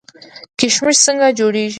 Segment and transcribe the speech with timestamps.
[0.59, 1.69] کشمش څنګه جوړیږي؟